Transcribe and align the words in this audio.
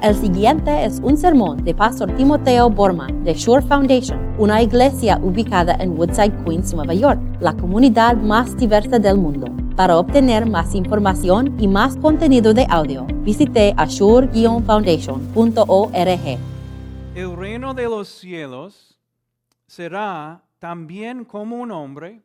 El 0.00 0.14
siguiente 0.14 0.84
es 0.84 1.00
un 1.02 1.16
sermón 1.16 1.64
de 1.64 1.74
Pastor 1.74 2.14
Timoteo 2.14 2.70
Borman 2.70 3.24
de 3.24 3.34
Shore 3.34 3.66
Foundation, 3.66 4.32
una 4.38 4.62
iglesia 4.62 5.18
ubicada 5.20 5.74
en 5.80 5.98
Woodside, 5.98 6.44
Queens, 6.44 6.72
Nueva 6.72 6.94
York, 6.94 7.20
la 7.40 7.52
comunidad 7.52 8.16
más 8.16 8.56
diversa 8.56 9.00
del 9.00 9.18
mundo. 9.18 9.48
Para 9.74 9.98
obtener 9.98 10.46
más 10.46 10.76
información 10.76 11.60
y 11.60 11.66
más 11.66 11.96
contenido 11.96 12.54
de 12.54 12.64
audio, 12.70 13.08
visite 13.24 13.74
ashore-foundation.org. 13.76 16.38
El 17.16 17.36
reino 17.36 17.74
de 17.74 17.88
los 17.88 18.06
cielos 18.06 19.00
será 19.66 20.44
también 20.60 21.24
como 21.24 21.56
un 21.56 21.72
hombre 21.72 22.22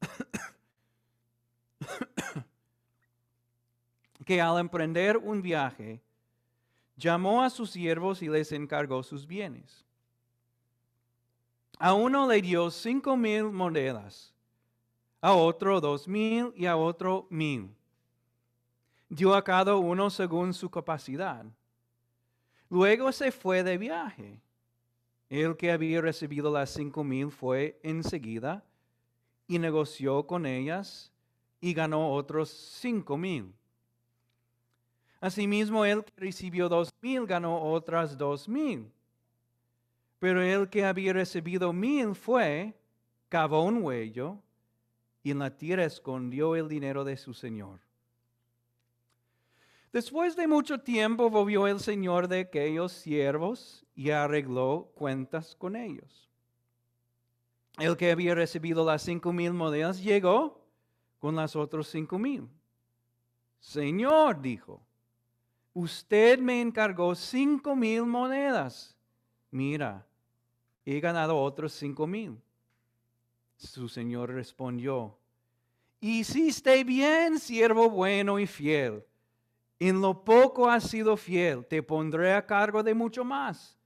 que 4.26 4.40
al 4.40 4.58
emprender 4.58 5.18
un 5.18 5.40
viaje 5.40 6.02
llamó 7.02 7.42
a 7.42 7.50
sus 7.50 7.70
siervos 7.70 8.22
y 8.22 8.28
les 8.28 8.52
encargó 8.52 9.02
sus 9.02 9.26
bienes. 9.26 9.84
A 11.78 11.94
uno 11.94 12.28
le 12.28 12.40
dio 12.40 12.70
cinco 12.70 13.16
mil 13.16 13.44
monedas, 13.44 14.32
a 15.20 15.32
otro 15.32 15.80
dos 15.80 16.06
mil 16.06 16.52
y 16.56 16.66
a 16.66 16.76
otro 16.76 17.26
mil. 17.28 17.74
Dio 19.08 19.34
a 19.34 19.42
cada 19.42 19.74
uno 19.74 20.08
según 20.08 20.54
su 20.54 20.70
capacidad. 20.70 21.44
Luego 22.70 23.10
se 23.10 23.32
fue 23.32 23.62
de 23.62 23.76
viaje. 23.76 24.40
El 25.28 25.56
que 25.56 25.72
había 25.72 26.00
recibido 26.00 26.52
las 26.52 26.70
cinco 26.70 27.02
mil 27.02 27.30
fue 27.30 27.80
enseguida 27.82 28.64
y 29.48 29.58
negoció 29.58 30.26
con 30.26 30.46
ellas 30.46 31.12
y 31.60 31.74
ganó 31.74 32.12
otros 32.12 32.48
cinco 32.50 33.16
mil. 33.16 33.52
Asimismo, 35.22 35.84
el 35.84 36.04
que 36.04 36.12
recibió 36.16 36.68
dos 36.68 36.90
mil 37.00 37.26
ganó 37.26 37.62
otras 37.62 38.18
dos 38.18 38.48
mil. 38.48 38.90
Pero 40.18 40.42
el 40.42 40.68
que 40.68 40.84
había 40.84 41.12
recibido 41.12 41.72
mil 41.72 42.16
fue, 42.16 42.74
cavó 43.28 43.62
un 43.62 43.84
huello 43.84 44.38
y 45.22 45.30
en 45.30 45.38
la 45.38 45.56
tierra 45.56 45.84
escondió 45.84 46.56
el 46.56 46.68
dinero 46.68 47.04
de 47.04 47.16
su 47.16 47.34
señor. 47.34 47.78
Después 49.92 50.34
de 50.34 50.48
mucho 50.48 50.80
tiempo 50.80 51.30
volvió 51.30 51.68
el 51.68 51.78
señor 51.78 52.26
de 52.26 52.40
aquellos 52.40 52.90
siervos 52.90 53.86
y 53.94 54.10
arregló 54.10 54.90
cuentas 54.96 55.54
con 55.54 55.76
ellos. 55.76 56.28
El 57.78 57.96
que 57.96 58.10
había 58.10 58.34
recibido 58.34 58.84
las 58.84 59.02
cinco 59.02 59.32
mil 59.32 59.52
monedas 59.52 60.02
llegó 60.02 60.66
con 61.20 61.36
las 61.36 61.54
otras 61.54 61.86
cinco 61.86 62.18
mil. 62.18 62.48
Señor, 63.60 64.42
dijo, 64.42 64.84
usted 65.74 66.38
me 66.38 66.60
encargó 66.60 67.14
cinco 67.14 67.74
mil 67.74 68.04
monedas. 68.04 68.96
Mira, 69.50 70.06
he 70.84 71.00
ganado 71.00 71.38
otros 71.38 71.72
cinco 71.72 72.06
mil. 72.06 72.40
Su 73.56 73.88
señor 73.88 74.30
respondió, 74.30 75.16
hiciste 76.00 76.82
bien, 76.84 77.38
siervo 77.38 77.88
bueno 77.90 78.38
y 78.38 78.46
fiel. 78.46 79.04
En 79.78 80.00
lo 80.00 80.24
poco 80.24 80.70
has 80.70 80.84
sido 80.84 81.16
fiel, 81.16 81.66
te 81.66 81.82
pondré 81.82 82.34
a 82.34 82.46
cargo 82.46 82.82
de 82.82 82.94
mucho 82.94 83.24
más. 83.24 83.76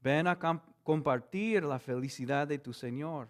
Ven 0.00 0.26
a 0.26 0.36
compartir 0.82 1.62
la 1.62 1.78
felicidad 1.78 2.48
de 2.48 2.58
tu 2.58 2.72
Señor. 2.72 3.28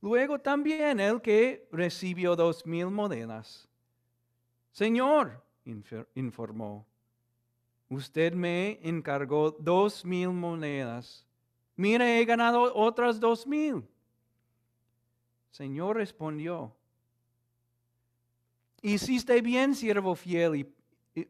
Luego 0.00 0.38
también 0.38 1.00
el 1.00 1.20
que 1.20 1.68
recibió 1.70 2.34
dos 2.34 2.66
mil 2.66 2.86
monedas. 2.86 3.68
Señor, 4.72 5.43
informó. 6.14 6.86
Usted 7.88 8.32
me 8.32 8.78
encargó 8.82 9.50
dos 9.52 10.04
mil 10.04 10.30
monedas. 10.30 11.26
Mire, 11.76 12.20
he 12.20 12.24
ganado 12.24 12.74
otras 12.74 13.18
dos 13.20 13.46
mil. 13.46 13.82
Señor 15.50 15.96
respondió, 15.96 16.74
hiciste 18.82 19.40
bien, 19.40 19.74
siervo 19.74 20.14
fiel 20.16 20.56
y 20.56 20.74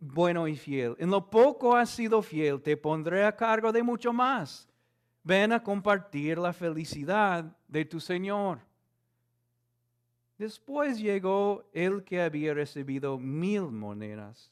bueno 0.00 0.48
y 0.48 0.56
fiel. 0.56 0.96
En 0.98 1.10
lo 1.10 1.28
poco 1.28 1.76
has 1.76 1.90
sido 1.90 2.22
fiel, 2.22 2.62
te 2.62 2.76
pondré 2.76 3.24
a 3.24 3.36
cargo 3.36 3.70
de 3.70 3.82
mucho 3.82 4.12
más. 4.12 4.68
Ven 5.22 5.52
a 5.52 5.62
compartir 5.62 6.38
la 6.38 6.52
felicidad 6.52 7.44
de 7.68 7.84
tu 7.84 8.00
Señor. 8.00 8.60
Después 10.38 10.98
llegó 10.98 11.64
el 11.72 12.02
que 12.04 12.20
había 12.20 12.54
recibido 12.54 13.18
mil 13.18 13.62
monedas. 13.70 14.50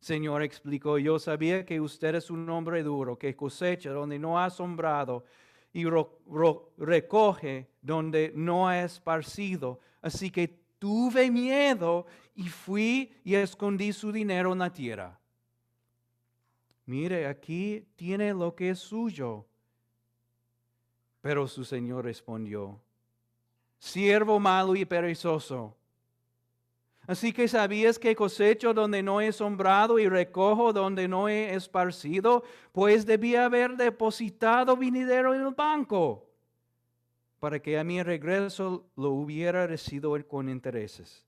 Señor 0.00 0.42
explicó, 0.42 0.98
yo 0.98 1.18
sabía 1.18 1.66
que 1.66 1.80
usted 1.80 2.14
es 2.14 2.30
un 2.30 2.48
hombre 2.48 2.82
duro, 2.82 3.18
que 3.18 3.36
cosecha 3.36 3.90
donde 3.90 4.18
no 4.18 4.38
ha 4.38 4.48
sombrado 4.48 5.24
y 5.72 5.84
recoge 6.78 7.68
donde 7.82 8.32
no 8.34 8.68
ha 8.68 8.82
esparcido. 8.82 9.80
Así 10.00 10.30
que 10.30 10.48
tuve 10.78 11.30
miedo 11.30 12.06
y 12.34 12.48
fui 12.48 13.12
y 13.24 13.34
escondí 13.34 13.92
su 13.92 14.12
dinero 14.12 14.52
en 14.52 14.60
la 14.60 14.72
tierra. 14.72 15.18
Mire, 16.86 17.26
aquí 17.26 17.86
tiene 17.96 18.32
lo 18.32 18.54
que 18.54 18.70
es 18.70 18.78
suyo. 18.78 19.44
Pero 21.20 21.46
su 21.48 21.64
señor 21.64 22.04
respondió, 22.04 22.80
siervo 23.78 24.38
malo 24.40 24.74
y 24.76 24.84
perezoso. 24.84 25.74
Así 27.06 27.32
que 27.32 27.48
sabías 27.48 27.98
que 27.98 28.14
cosecho 28.14 28.74
donde 28.74 29.02
no 29.02 29.22
he 29.22 29.32
sombrado 29.32 29.98
y 29.98 30.08
recojo 30.08 30.74
donde 30.74 31.08
no 31.08 31.26
he 31.26 31.54
esparcido, 31.54 32.44
pues 32.70 33.06
debía 33.06 33.46
haber 33.46 33.78
depositado 33.78 34.76
vinidero 34.76 35.34
en 35.34 35.40
el 35.40 35.54
banco, 35.54 36.28
para 37.40 37.60
que 37.60 37.78
a 37.78 37.84
mi 37.84 38.02
regreso 38.02 38.84
lo 38.94 39.12
hubiera 39.12 39.66
recibido 39.66 40.14
con 40.26 40.50
intereses. 40.50 41.24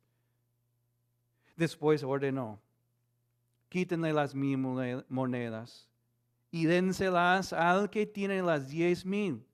Después 1.56 2.02
ordenó, 2.02 2.60
quítenle 3.70 4.12
las 4.12 4.34
mil 4.34 4.58
monedas 5.08 5.88
y 6.50 6.66
dénselas 6.66 7.54
al 7.54 7.88
que 7.88 8.04
tiene 8.04 8.42
las 8.42 8.68
diez 8.68 9.06
mil 9.06 9.46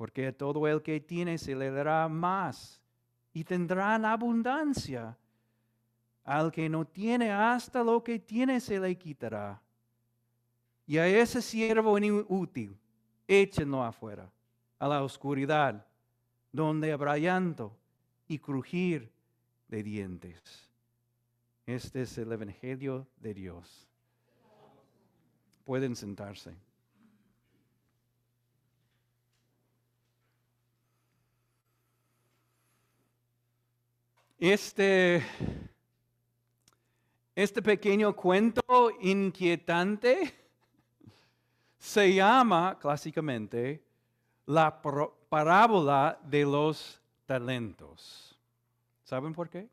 porque 0.00 0.32
todo 0.32 0.66
el 0.66 0.80
que 0.80 0.98
tiene 0.98 1.36
se 1.36 1.54
le 1.54 1.70
dará 1.70 2.08
más 2.08 2.80
y 3.34 3.44
tendrán 3.44 4.06
abundancia. 4.06 5.18
Al 6.24 6.50
que 6.50 6.70
no 6.70 6.86
tiene, 6.86 7.30
hasta 7.30 7.84
lo 7.84 8.02
que 8.02 8.18
tiene 8.18 8.60
se 8.60 8.80
le 8.80 8.96
quitará. 8.96 9.60
Y 10.86 10.96
a 10.96 11.06
ese 11.06 11.42
siervo 11.42 11.98
inútil, 11.98 12.78
échenlo 13.28 13.84
afuera, 13.84 14.32
a 14.78 14.88
la 14.88 15.04
oscuridad, 15.04 15.86
donde 16.50 16.92
habrá 16.92 17.18
llanto 17.18 17.76
y 18.26 18.38
crujir 18.38 19.12
de 19.68 19.82
dientes. 19.82 20.70
Este 21.66 22.00
es 22.00 22.16
el 22.16 22.32
Evangelio 22.32 23.06
de 23.18 23.34
Dios. 23.34 23.86
Pueden 25.66 25.94
sentarse. 25.94 26.56
Este, 34.40 35.22
este 37.34 37.60
pequeño 37.60 38.16
cuento 38.16 38.62
inquietante 39.02 40.34
se 41.78 42.14
llama 42.14 42.78
clásicamente 42.80 43.84
la 44.46 44.80
parábola 44.80 46.18
de 46.24 46.46
los 46.46 47.02
talentos. 47.26 48.34
¿Saben 49.04 49.34
por 49.34 49.50
qué? 49.50 49.68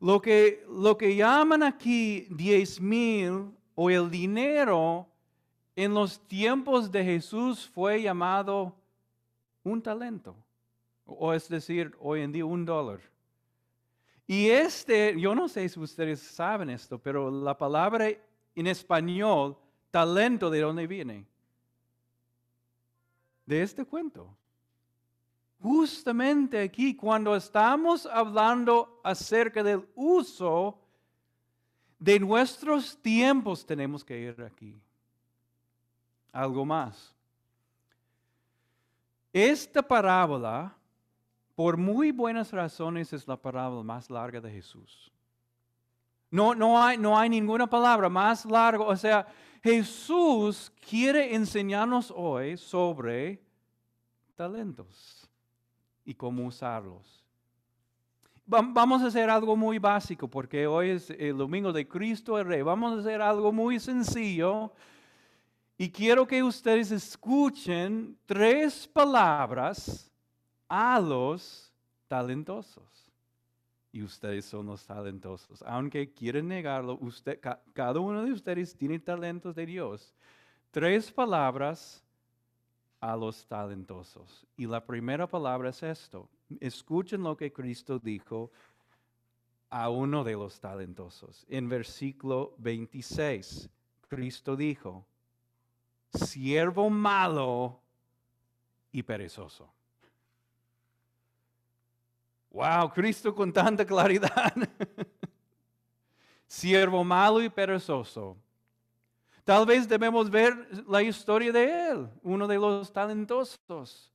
Lo 0.00 0.18
que, 0.22 0.64
lo 0.70 0.96
que 0.96 1.14
llaman 1.16 1.62
aquí 1.62 2.28
diez 2.30 2.80
mil 2.80 3.54
o 3.74 3.90
el 3.90 4.10
dinero 4.10 5.06
en 5.74 5.92
los 5.92 6.18
tiempos 6.26 6.90
de 6.90 7.04
Jesús 7.04 7.68
fue 7.68 8.00
llamado 8.00 8.74
un 9.62 9.82
talento 9.82 10.45
o 11.06 11.32
es 11.32 11.48
decir, 11.48 11.96
hoy 12.00 12.20
en 12.22 12.32
día 12.32 12.44
un 12.44 12.64
dólar. 12.64 13.00
Y 14.26 14.50
este, 14.50 15.18
yo 15.18 15.34
no 15.34 15.48
sé 15.48 15.68
si 15.68 15.78
ustedes 15.78 16.20
saben 16.20 16.68
esto, 16.70 16.98
pero 16.98 17.30
la 17.30 17.56
palabra 17.56 18.08
en 18.54 18.66
español, 18.66 19.56
talento, 19.90 20.50
¿de 20.50 20.60
dónde 20.60 20.86
viene? 20.86 21.24
De 23.46 23.62
este 23.62 23.84
cuento. 23.84 24.36
Justamente 25.60 26.60
aquí, 26.60 26.94
cuando 26.96 27.36
estamos 27.36 28.04
hablando 28.06 29.00
acerca 29.04 29.62
del 29.62 29.86
uso 29.94 30.78
de 31.98 32.18
nuestros 32.18 33.00
tiempos, 33.00 33.64
tenemos 33.64 34.04
que 34.04 34.18
ir 34.18 34.42
aquí. 34.42 34.76
Algo 36.32 36.64
más. 36.64 37.14
Esta 39.32 39.82
parábola 39.82 40.75
por 41.56 41.78
muy 41.78 42.12
buenas 42.12 42.52
razones 42.52 43.14
es 43.14 43.26
la 43.26 43.36
palabra 43.36 43.82
más 43.82 44.10
larga 44.10 44.40
de 44.42 44.52
Jesús. 44.52 45.10
No, 46.30 46.54
no, 46.54 46.80
hay, 46.80 46.98
no 46.98 47.18
hay 47.18 47.30
ninguna 47.30 47.66
palabra 47.66 48.10
más 48.10 48.44
larga. 48.44 48.84
O 48.84 48.94
sea, 48.94 49.26
Jesús 49.62 50.70
quiere 50.86 51.34
enseñarnos 51.34 52.12
hoy 52.14 52.58
sobre 52.58 53.42
talentos 54.34 55.26
y 56.04 56.12
cómo 56.12 56.44
usarlos. 56.44 57.24
Vamos 58.44 59.02
a 59.02 59.06
hacer 59.06 59.30
algo 59.30 59.56
muy 59.56 59.78
básico 59.78 60.28
porque 60.28 60.66
hoy 60.66 60.90
es 60.90 61.08
el 61.10 61.38
domingo 61.38 61.72
de 61.72 61.88
Cristo 61.88 62.38
el 62.38 62.46
Rey. 62.46 62.60
Vamos 62.60 62.98
a 62.98 63.00
hacer 63.00 63.22
algo 63.22 63.50
muy 63.50 63.80
sencillo. 63.80 64.72
Y 65.78 65.90
quiero 65.90 66.26
que 66.26 66.42
ustedes 66.42 66.90
escuchen 66.90 68.18
tres 68.26 68.86
palabras 68.86 70.12
a 70.68 71.00
los 71.00 71.72
talentosos. 72.08 73.12
Y 73.92 74.02
ustedes 74.02 74.44
son 74.44 74.66
los 74.66 74.84
talentosos. 74.84 75.62
Aunque 75.62 76.12
quieren 76.12 76.48
negarlo, 76.48 76.98
usted, 77.00 77.40
cada 77.72 77.98
uno 77.98 78.24
de 78.24 78.32
ustedes 78.32 78.76
tiene 78.76 78.98
talentos 78.98 79.54
de 79.54 79.64
Dios. 79.64 80.14
Tres 80.70 81.10
palabras 81.10 82.04
a 83.00 83.16
los 83.16 83.46
talentosos. 83.46 84.46
Y 84.56 84.66
la 84.66 84.84
primera 84.84 85.26
palabra 85.26 85.70
es 85.70 85.82
esto. 85.82 86.28
Escuchen 86.60 87.22
lo 87.22 87.36
que 87.36 87.52
Cristo 87.52 87.98
dijo 87.98 88.50
a 89.70 89.88
uno 89.88 90.24
de 90.24 90.34
los 90.34 90.60
talentosos. 90.60 91.46
En 91.48 91.68
versículo 91.68 92.54
26, 92.58 93.70
Cristo 94.08 94.56
dijo, 94.56 95.06
siervo 96.12 96.90
malo 96.90 97.80
y 98.92 99.02
perezoso. 99.02 99.75
Wow, 102.56 102.90
Cristo 102.90 103.34
con 103.34 103.52
tanta 103.52 103.84
claridad. 103.84 104.50
Siervo 106.46 107.04
malo 107.04 107.42
y 107.42 107.50
perezoso. 107.50 108.34
Tal 109.44 109.66
vez 109.66 109.86
debemos 109.86 110.30
ver 110.30 110.66
la 110.88 111.02
historia 111.02 111.52
de 111.52 111.90
él, 111.90 112.08
uno 112.22 112.46
de 112.46 112.56
los 112.56 112.90
talentosos. 112.90 114.10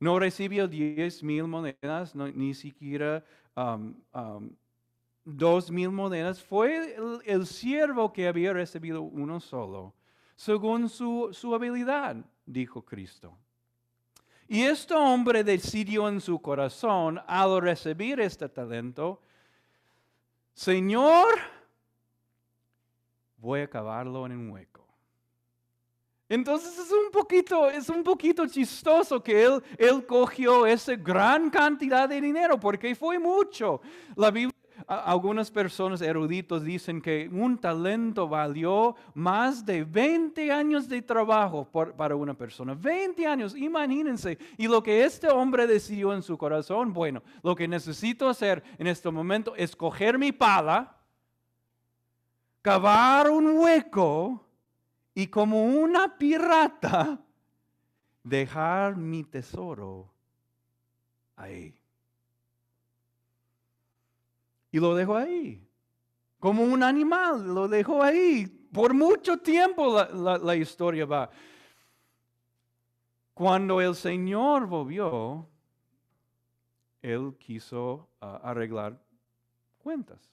No 0.00 0.18
recibió 0.18 0.66
diez 0.66 1.22
mil 1.22 1.46
monedas, 1.46 2.14
ni 2.14 2.54
siquiera 2.54 3.22
um, 3.54 3.94
um, 4.14 4.50
dos 5.22 5.70
mil 5.70 5.90
monedas. 5.90 6.42
Fue 6.42 6.96
el, 7.26 7.46
siervo 7.46 8.14
que 8.14 8.26
había 8.26 8.54
recibido 8.54 9.02
uno 9.02 9.40
solo, 9.40 9.92
según 10.36 10.88
su, 10.88 11.28
su 11.32 11.54
habilidad, 11.54 12.16
dijo 12.46 12.82
Cristo. 12.82 13.36
Y 14.48 14.62
este 14.62 14.94
hombre 14.94 15.42
decidió 15.42 16.08
en 16.08 16.20
su 16.20 16.40
corazón, 16.40 17.20
al 17.26 17.60
recibir 17.60 18.20
este 18.20 18.48
talento, 18.48 19.20
Señor, 20.52 21.26
voy 23.38 23.60
a 23.60 23.64
acabarlo 23.64 24.26
en 24.26 24.32
un 24.32 24.50
hueco. 24.50 24.86
Entonces 26.28 26.78
es 26.78 26.90
un 26.90 27.10
poquito, 27.10 27.68
es 27.70 27.88
un 27.88 28.02
poquito 28.02 28.46
chistoso 28.46 29.22
que 29.22 29.44
él, 29.44 29.62
él 29.76 30.06
cogió 30.06 30.66
esa 30.66 30.94
gran 30.96 31.50
cantidad 31.50 32.08
de 32.08 32.20
dinero, 32.20 32.58
porque 32.58 32.94
fue 32.94 33.18
mucho. 33.18 33.80
La 34.16 34.30
Biblia 34.30 34.63
algunas 34.86 35.50
personas 35.50 36.00
eruditos 36.02 36.64
dicen 36.64 37.00
que 37.00 37.28
un 37.32 37.58
talento 37.58 38.28
valió 38.28 38.96
más 39.14 39.64
de 39.64 39.84
20 39.84 40.52
años 40.52 40.88
de 40.88 41.02
trabajo 41.02 41.68
para 41.96 42.16
una 42.16 42.34
persona. 42.34 42.74
20 42.74 43.26
años, 43.26 43.56
imagínense. 43.56 44.38
Y 44.56 44.68
lo 44.68 44.82
que 44.82 45.04
este 45.04 45.28
hombre 45.28 45.66
decidió 45.66 46.12
en 46.12 46.22
su 46.22 46.36
corazón, 46.36 46.92
bueno, 46.92 47.22
lo 47.42 47.54
que 47.54 47.68
necesito 47.68 48.28
hacer 48.28 48.62
en 48.78 48.86
este 48.86 49.10
momento 49.10 49.54
es 49.56 49.74
coger 49.74 50.18
mi 50.18 50.32
pala, 50.32 50.96
cavar 52.62 53.30
un 53.30 53.58
hueco 53.58 54.44
y 55.14 55.26
como 55.28 55.64
una 55.64 56.16
pirata 56.18 57.20
dejar 58.22 58.96
mi 58.96 59.22
tesoro 59.22 60.10
ahí. 61.36 61.74
Y 64.74 64.80
lo 64.80 64.96
dejó 64.96 65.16
ahí. 65.16 65.64
Como 66.40 66.64
un 66.64 66.82
animal, 66.82 67.54
lo 67.54 67.68
dejó 67.68 68.02
ahí. 68.02 68.44
Por 68.72 68.92
mucho 68.92 69.36
tiempo 69.36 70.02
la, 70.12 70.56
historia 70.56 71.06
va. 71.06 71.30
Cuando 73.34 73.80
el 73.80 73.94
Señor 73.94 74.66
volvió, 74.66 75.48
Él 77.02 77.36
quiso 77.38 78.08
ah, 78.20 78.40
arreglar 78.42 79.00
cuentas. 79.78 80.28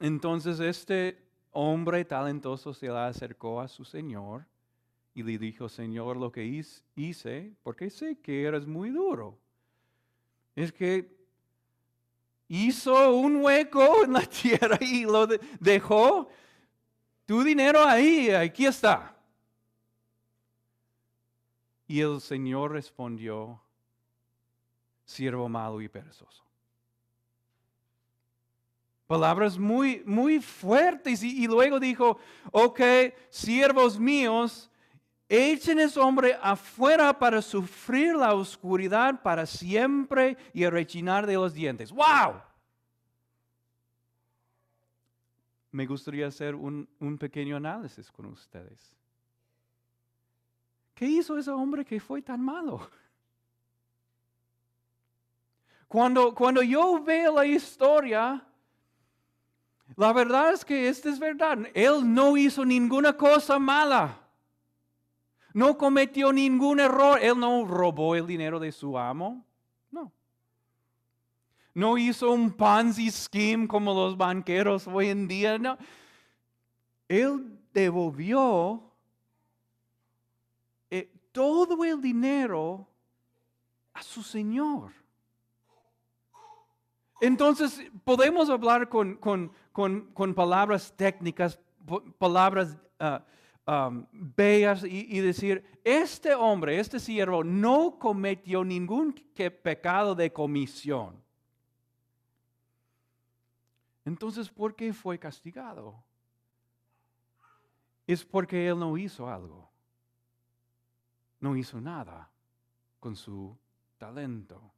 Entonces 0.00 0.58
este 0.58 1.22
hombre 1.50 2.06
talentoso 2.06 2.72
se 2.72 2.86
le 2.86 2.96
acercó 2.96 3.60
a 3.60 3.68
su 3.68 3.84
Señor 3.84 4.46
y 5.12 5.22
le 5.22 5.36
dijo, 5.36 5.68
Señor, 5.68 6.16
lo 6.16 6.32
que 6.32 6.64
hice, 6.94 7.52
porque 7.62 7.90
sé 7.90 8.18
que 8.18 8.44
eres 8.44 8.66
muy 8.66 8.88
duro, 8.88 9.38
es 10.54 10.72
que 10.72 11.15
hizo 12.48 13.14
un 13.14 13.36
hueco 13.44 14.04
en 14.04 14.12
la 14.12 14.22
tierra 14.22 14.78
y 14.80 15.04
lo 15.04 15.26
dejó. 15.60 16.28
Tu 17.26 17.42
dinero 17.42 17.84
ahí, 17.84 18.30
aquí 18.30 18.66
está. 18.66 19.16
Y 21.88 22.00
el 22.00 22.20
Señor 22.20 22.72
respondió, 22.72 23.60
siervo 25.04 25.48
malo 25.48 25.80
y 25.80 25.88
perezoso. 25.88 26.44
Palabras 29.06 29.56
muy, 29.56 30.02
muy 30.04 30.40
fuertes. 30.40 31.22
Y, 31.22 31.44
y 31.44 31.46
luego 31.46 31.78
dijo, 31.78 32.18
ok, 32.50 32.80
siervos 33.30 33.98
míos, 34.00 34.68
Echen 35.28 35.80
ese 35.80 35.98
hombre 35.98 36.38
afuera 36.40 37.18
para 37.18 37.42
sufrir 37.42 38.14
la 38.14 38.34
oscuridad 38.34 39.22
para 39.22 39.44
siempre 39.44 40.36
y 40.52 40.62
a 40.62 40.70
rechinar 40.70 41.26
de 41.26 41.34
los 41.34 41.52
dientes. 41.52 41.90
¡Wow! 41.90 42.40
Me 45.72 45.84
gustaría 45.84 46.28
hacer 46.28 46.54
un, 46.54 46.86
pequeño 47.18 47.56
análisis 47.56 48.10
con 48.12 48.26
ustedes. 48.26 48.94
¿Qué 50.94 51.06
hizo 51.06 51.36
ese 51.36 51.50
hombre 51.50 51.84
que 51.84 51.98
fue 51.98 52.22
tan 52.22 52.40
malo? 52.40 52.88
Cuando, 55.88 56.34
cuando 56.34 56.62
yo 56.62 57.02
veo 57.02 57.34
la 57.34 57.46
historia, 57.46 58.42
la 59.96 60.12
verdad 60.12 60.52
es 60.52 60.64
que 60.64 60.88
esta 60.88 61.10
es 61.10 61.18
verdad. 61.18 61.58
Él 61.74 62.14
no 62.14 62.36
hizo 62.36 62.64
ninguna 62.64 63.12
cosa 63.16 63.58
mala 63.58 64.25
no 65.56 65.78
cometió 65.78 66.34
ningún 66.34 66.80
error. 66.80 67.18
Él 67.22 67.40
no 67.40 67.64
robó 67.64 68.14
el 68.14 68.26
dinero 68.26 68.60
de 68.60 68.70
su 68.70 68.98
amo. 68.98 69.42
No. 69.90 70.12
No 71.72 71.96
hizo 71.96 72.30
un 72.30 72.52
Ponzi 72.52 73.10
scheme 73.10 73.66
como 73.66 73.94
los 73.94 74.18
banqueros 74.18 74.86
hoy 74.86 75.08
en 75.08 75.26
día. 75.26 75.56
No. 75.56 75.78
Él 77.08 77.58
devolvió 77.72 78.82
eh, 80.90 81.10
todo 81.32 81.82
el 81.84 82.02
dinero 82.02 82.86
a 83.94 84.02
su 84.02 84.22
Señor. 84.22 84.92
Entonces, 87.18 87.80
podemos 88.04 88.50
hablar 88.50 88.90
con, 88.90 89.54
palabras 90.34 90.92
técnicas, 90.94 91.58
palabras 92.18 92.76
uh, 93.00 93.20
Veas 94.12 94.84
y, 94.84 95.18
decir, 95.20 95.64
este 95.82 96.34
hombre, 96.34 96.78
este 96.78 97.00
siervo, 97.00 97.42
no 97.42 97.98
cometió 97.98 98.64
ningún 98.64 99.12
pecado 99.62 100.14
de 100.14 100.32
comisión. 100.32 101.20
Entonces, 104.04 104.48
¿por 104.48 104.76
qué 104.76 104.92
fue 104.92 105.18
castigado? 105.18 106.00
Es 108.06 108.24
porque 108.24 108.68
él 108.68 108.78
no 108.78 108.96
hizo 108.96 109.28
algo. 109.28 109.68
No 111.40 111.56
hizo 111.56 111.80
nada 111.80 112.30
con 113.00 113.16
su 113.16 113.58
talento. 113.98 114.72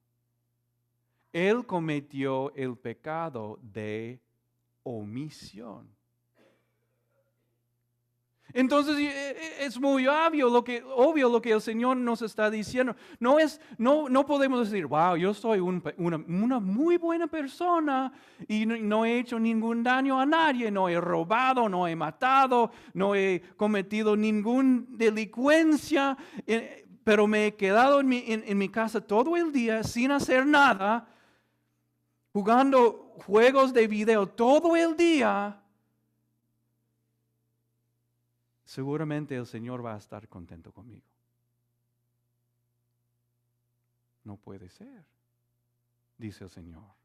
Él 1.31 1.67
cometió 1.67 2.55
el 2.55 2.75
pecado 2.79 3.59
de 3.61 4.19
omisión. 4.83 5.98
Entonces 8.55 8.97
e, 8.97 9.07
e, 9.07 9.67
es 9.67 9.79
muy 9.79 10.07
obvio 10.07 10.49
lo 10.49 10.65
que, 10.65 10.83
obvio 10.83 11.29
lo 11.29 11.43
que 11.43 11.53
el 11.53 11.61
Señor 11.61 11.97
nos 11.97 12.23
está 12.23 12.51
diciendo. 12.51 12.97
No, 13.21 13.39
es, 13.39 13.61
no, 13.77 14.09
no 14.09 14.25
podemos 14.25 14.69
decir, 14.69 14.87
wow, 14.87 15.17
yo 15.17 15.35
soy 15.35 15.61
una, 15.61 16.59
muy 16.59 16.97
buena 16.97 17.27
persona 17.27 18.13
y 18.47 18.65
no, 18.65 19.05
he 19.05 19.19
hecho 19.19 19.39
ningún 19.39 19.83
daño 19.83 20.19
a 20.19 20.25
nadie, 20.25 20.71
no 20.71 20.89
he 20.89 21.01
robado, 21.01 21.69
no 21.69 21.87
he 21.87 21.95
matado, 21.95 22.71
no 22.95 23.15
he 23.15 23.43
cometido 23.57 24.17
ninguna 24.17 24.85
delincuencia. 24.89 26.17
Eh, 26.47 26.87
pero 27.05 27.27
me 27.27 27.47
he 27.47 27.55
quedado 27.55 28.01
en 28.01 28.09
mi, 28.09 28.25
en 28.27 28.59
mi 28.59 28.69
casa 28.69 29.01
todo 29.01 29.37
el 29.37 29.51
día 29.51 29.83
sin 29.83 30.11
hacer 30.11 30.45
nada, 30.45 31.09
jugando 32.35 33.15
juegos 33.25 33.73
de 33.73 33.87
video 33.87 34.27
todo 34.27 34.77
el 34.77 34.95
día, 34.95 35.59
seguramente 38.69 39.35
el 39.35 39.47
Señor 39.47 39.83
va 39.83 39.95
a 39.95 39.97
estar 39.97 40.29
contento 40.29 40.73
conmigo. 40.73 41.07
No 44.25 44.37
puede 44.37 44.69
ser, 44.69 45.07
dice 46.19 46.45
el 46.45 46.51
Señor 46.51 46.99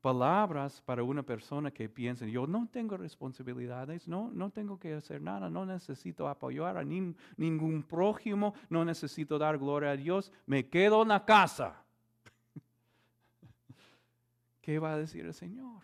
palabras 0.00 0.82
para 0.82 1.04
una 1.04 1.22
persona 1.22 1.70
que 1.70 1.88
piensa, 1.88 2.26
yo 2.26 2.48
no 2.48 2.68
tengo 2.70 2.96
responsabilidades, 2.96 4.08
no, 4.08 4.32
no 4.34 4.50
tengo 4.50 4.76
que 4.76 4.94
hacer 4.94 5.22
nada, 5.22 5.48
no 5.48 5.64
necesito 5.64 6.26
apoyar 6.26 6.76
a 6.76 6.82
ningún 6.82 7.84
prójimo, 7.84 8.52
no 8.68 8.84
necesito 8.84 9.38
dar 9.38 9.58
gloria 9.58 9.92
a 9.92 9.96
Dios, 9.96 10.32
me 10.44 10.68
quedo 10.68 11.02
en 11.02 11.08
la 11.08 11.24
casa. 11.24 11.84
¿Qué 14.60 14.80
va 14.80 14.94
a 14.94 14.98
decir 14.98 15.24
el 15.24 15.34
Señor? 15.34 15.82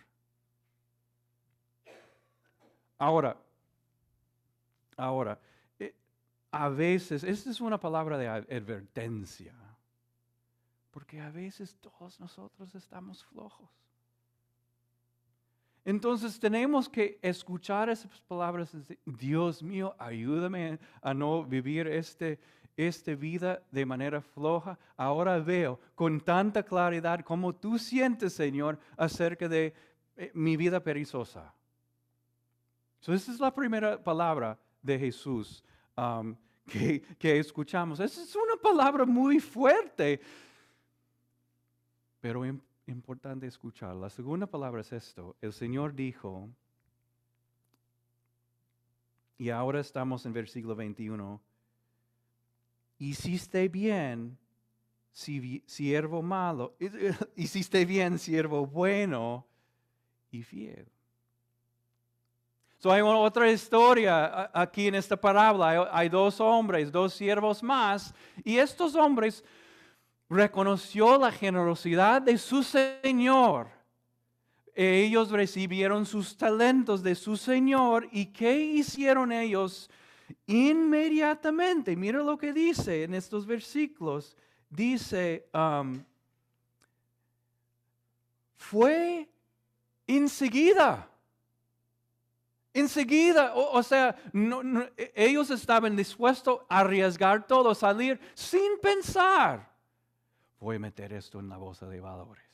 Ahora, 2.99 3.37
ahora, 4.99 5.41
eh, 5.79 5.95
a 6.51 6.69
veces, 6.69 7.25
esta 7.25 7.51
es 7.51 7.61
una 7.61 7.79
palabra 7.79 8.19
de 8.19 8.29
advertencia, 8.29 9.55
porque 10.91 11.21
a 11.21 11.31
veces 11.31 11.77
todos 11.81 12.21
nosotros 12.21 12.75
estamos 12.75 13.25
flojos. 13.25 13.71
Entonces 15.85 16.39
tenemos 16.39 16.87
que 16.87 17.19
escuchar 17.23 17.89
esas 17.89 18.21
palabras. 18.23 18.77
Dios 19.07 19.63
mío, 19.63 19.95
ayúdame 19.99 20.79
a 21.01 21.15
no 21.15 21.45
vivir 21.45 21.87
este, 21.87 22.39
esta 22.77 23.15
vida 23.15 23.63
de 23.71 23.87
manera 23.87 24.21
floja. 24.21 24.79
Ahora 24.99 25.39
veo 25.39 25.81
con 25.95 26.21
tanta 26.21 26.63
claridad 26.63 27.21
cómo 27.21 27.55
tú 27.55 27.79
sientes, 27.79 28.35
Señor, 28.35 28.79
acerca 28.99 29.49
de 29.49 29.73
eh, 30.17 30.31
mi 30.35 30.59
vida 30.59 30.79
perezosa. 30.81 31.55
esa 33.01 33.15
es 33.33 33.41
la 33.41 33.55
primera 33.55 34.03
palabra 34.03 34.59
de 34.83 34.99
Jesús 34.99 35.65
que, 36.67 37.03
que 37.19 37.39
escuchamos. 37.39 38.01
Esa 38.01 38.23
es 38.23 38.35
una 38.37 38.57
palabra 38.61 39.05
muy 39.05 39.41
fuerte, 39.41 40.21
pero 42.21 42.45
importante 42.87 43.47
escuchar. 43.47 43.95
La 43.97 44.11
segunda 44.11 44.47
palabra 44.47 44.81
es 44.81 44.93
esto. 44.93 45.37
El 45.41 45.53
Señor 45.53 45.95
dijo, 45.95 46.49
y 49.37 49.51
ahora 49.51 49.81
estamos 49.81 50.27
en 50.27 50.33
versículo 50.33 50.75
21, 50.75 51.41
hiciste 52.99 53.69
bien, 53.69 54.37
siervo 55.13 56.23
malo, 56.23 56.77
hiciste 57.37 57.85
bien, 57.85 58.19
siervo 58.19 58.67
bueno 58.67 59.47
y 60.31 60.43
fiel. 60.43 60.89
So 62.79 62.93
hay 62.93 63.01
otra 63.03 63.51
historia 63.51 64.51
aquí 64.55 64.87
en 64.87 64.95
esta 64.95 65.17
parábola. 65.17 65.91
hay, 65.93 66.09
dos 66.09 66.41
hombres, 66.41 66.93
dos 66.93 67.13
siervos 67.13 67.61
más, 67.61 68.15
y 68.45 68.59
estos 68.59 68.95
hombres 68.95 69.45
reconoció 70.29 71.19
la 71.19 71.33
generosidad 71.33 72.23
de 72.23 72.39
su 72.39 72.63
Señor. 72.63 73.69
Ellos 74.75 75.31
recibieron 75.31 76.07
sus 76.07 76.37
talentos 76.37 77.03
de 77.03 77.17
su 77.17 77.37
Señor 77.37 78.09
y 78.13 78.27
¿qué 78.27 78.57
hicieron 78.61 79.33
ellos? 79.33 79.91
Inmediatamente, 80.47 81.97
mira 81.97 82.23
lo 82.23 82.39
que 82.39 82.53
dice 82.53 83.03
en 83.03 83.15
estos 83.15 83.45
versículos. 83.45 84.37
Dice, 84.71 85.49
um, 85.53 86.01
fue 88.57 89.29
enseguida. 90.07 91.08
Enseguida, 92.75 93.55
o, 93.55 93.83
sea, 93.83 94.15
ellos 95.15 95.51
estaban 95.51 95.97
dispuestos 95.97 96.61
a 96.69 96.81
arriesgar 96.81 97.47
todo, 97.47 97.75
salir 97.75 98.21
sin 98.35 98.79
pensar 98.81 99.69
voy 100.61 100.77
a 100.77 100.81
meter 100.81 101.13
esto 101.13 101.39
en 101.39 101.49
la 101.49 101.57
bolsa 101.57 101.87
de 101.89 102.01
valores. 102.01 102.45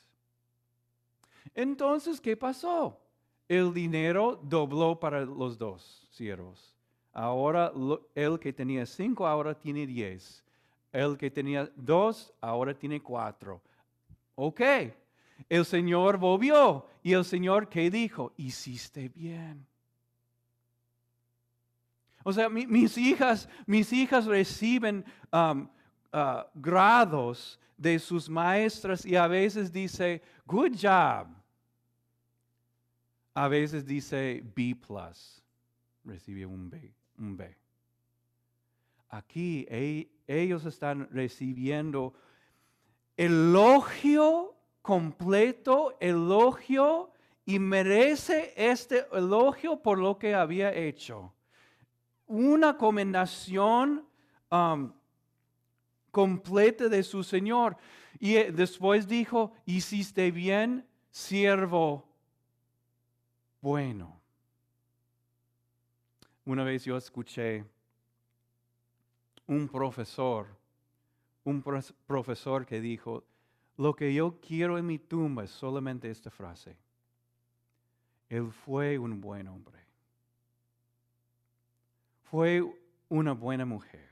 Entonces, 1.54 2.20
¿qué 2.20 2.36
pasó? 2.36 3.00
El 3.48 3.72
dinero 3.72 4.40
dobló 4.42 4.98
para 4.98 5.20
los 5.24 5.58
dos 5.58 6.08
siervos. 6.10 6.74
Ahora 7.12 7.72
el 8.14 8.38
que 8.38 8.52
tenía 8.52 8.86
cinco 8.86 9.26
ahora 9.26 9.58
tiene 9.58 9.86
diez. 9.86 10.42
El 10.92 11.16
que 11.16 11.30
tenía 11.30 11.70
dos 11.76 12.32
ahora 12.40 12.74
tiene 12.74 13.00
cuatro. 13.00 13.60
Ok. 14.34 14.60
El 15.48 15.64
Señor 15.64 16.16
volvió 16.16 16.86
y 17.02 17.12
el 17.12 17.24
Señor 17.24 17.68
¿qué 17.68 17.90
dijo? 17.90 18.32
Hiciste 18.36 19.08
bien. 19.08 19.66
O 22.24 22.32
sea, 22.32 22.48
mis 22.48 22.98
hijas, 22.98 23.48
mis 23.66 23.92
hijas 23.92 24.24
reciben 24.24 25.04
uh, 25.30 25.68
grados 26.54 27.60
de 27.76 27.98
sus 27.98 28.28
maestras 28.28 29.04
y 29.04 29.14
a 29.14 29.28
veces 29.28 29.70
dice, 29.70 30.22
good 30.46 30.72
job. 30.72 31.28
A 33.34 33.48
veces 33.48 33.84
dice 33.84 34.42
B 34.56 34.74
plus, 34.74 35.42
recibe 36.04 36.46
un 36.46 36.70
B, 36.70 36.94
un 37.18 37.36
B. 37.36 37.56
Aquí 39.10 39.66
ellos 40.26 40.64
están 40.64 41.08
recibiendo 41.10 42.14
elogio 43.16 44.56
completo, 44.82 45.96
elogio, 46.00 47.10
y 47.44 47.58
merece 47.58 48.54
este 48.56 49.06
elogio 49.12 49.82
por 49.82 49.98
lo 49.98 50.18
que 50.18 50.34
había 50.34 50.72
hecho. 50.72 51.34
Una 52.26 52.76
comendación 52.76 54.04
um, 54.50 54.92
completa 56.10 56.88
de 56.88 57.02
su 57.02 57.22
Señor. 57.22 57.76
Y 58.18 58.36
eh, 58.36 58.52
después 58.52 59.06
dijo, 59.06 59.52
hiciste 59.66 60.30
bien, 60.30 60.86
siervo 61.10 62.08
bueno. 63.60 64.20
Una 66.44 66.64
vez 66.64 66.84
yo 66.84 66.96
escuché 66.96 67.64
un 69.46 69.68
profesor, 69.68 70.46
un 71.44 71.62
profesor 72.06 72.66
que 72.66 72.80
dijo, 72.80 73.24
lo 73.76 73.94
que 73.96 74.12
yo 74.12 74.38
quiero 74.40 74.78
en 74.78 74.86
mi 74.86 74.98
tumba 74.98 75.44
es 75.44 75.50
solamente 75.50 76.10
esta 76.10 76.30
frase. 76.30 76.76
Él 78.28 78.52
fue 78.52 78.98
un 78.98 79.20
buen 79.20 79.48
hombre. 79.48 79.83
Fue 82.24 82.62
una 83.08 83.32
buena 83.32 83.64
mujer. 83.64 84.04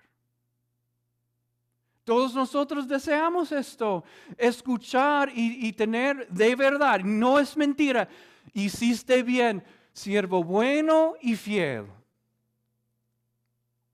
Todos 2.05 2.35
nosotros 2.35 2.89
deseamos 2.89 3.53
esto, 3.53 4.03
escuchar 4.37 5.31
y, 5.35 5.73
tener 5.73 6.27
de 6.29 6.57
verdad, 6.57 7.01
no 7.01 7.39
es 7.39 7.57
mentira. 7.57 8.09
Hiciste 8.53 9.23
bien, 9.23 9.63
siervo 9.93 10.43
bueno 10.43 11.15
y 11.21 11.37
fiel. 11.37 11.87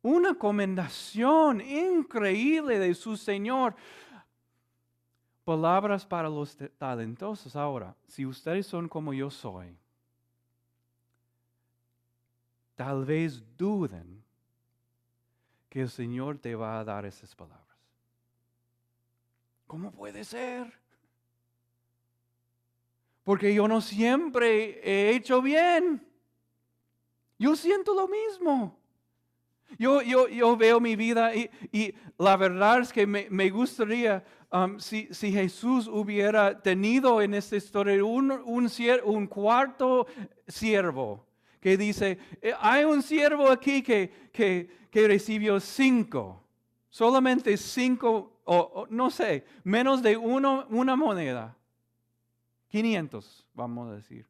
Una 0.00 0.34
comendación 0.34 1.60
increíble 1.60 2.78
de 2.78 2.94
su 2.94 3.16
Señor. 3.16 3.74
Palabras 5.44 6.06
para 6.06 6.30
los 6.30 6.56
talentosos. 6.78 7.56
Ahora, 7.56 7.94
si 8.06 8.24
ustedes 8.24 8.66
son 8.66 8.88
como 8.88 9.12
yo 9.12 9.30
soy, 9.30 9.76
tal 12.78 13.04
vez 13.04 13.42
duden 13.56 14.22
que 15.68 15.80
el 15.80 15.90
Señor 15.90 16.38
te 16.38 16.54
va 16.54 16.78
a 16.78 16.84
dar 16.84 17.04
esas 17.04 17.34
palabras. 17.34 17.76
¿Cómo 19.66 19.90
puede 19.90 20.22
ser? 20.22 20.72
Porque 23.24 23.52
yo 23.52 23.66
no 23.66 23.80
siempre 23.80 24.80
he 24.84 25.16
hecho 25.16 25.42
bien. 25.42 26.06
Yo 27.36 27.56
siento 27.56 27.94
lo 27.94 28.06
mismo. 28.06 28.78
Yo, 29.76 30.00
yo, 30.00 30.28
yo 30.28 30.56
veo 30.56 30.78
mi 30.78 30.94
vida 30.94 31.34
y, 31.34 31.92
la 32.16 32.36
verdad 32.36 32.78
es 32.78 32.92
que 32.92 33.08
me, 33.08 33.50
gustaría, 33.50 34.24
um, 34.52 34.78
si, 34.78 35.08
Jesús 35.12 35.88
hubiera 35.88 36.62
tenido 36.62 37.20
en 37.22 37.34
esta 37.34 37.56
historia 37.56 38.04
un, 38.04 38.30
un, 38.30 38.70
un 39.04 39.26
cuarto 39.26 40.06
siervo 40.46 41.27
que 41.60 41.76
dice, 41.76 42.18
eh, 42.40 42.52
hay 42.60 42.84
un 42.84 43.02
siervo 43.02 43.50
aquí 43.50 43.82
que, 43.82 44.30
que, 44.32 44.88
que 44.90 45.08
recibió 45.08 45.60
cinco, 45.60 46.42
solamente 46.88 47.56
cinco 47.56 48.38
o, 48.50 48.86
no 48.88 49.10
sé, 49.10 49.44
menos 49.62 50.02
de 50.02 50.16
uno, 50.16 50.66
una 50.70 50.96
moneda. 50.96 51.54
500, 52.68 53.46
vamos 53.52 53.90
a 53.90 53.96
decir. 53.96 54.26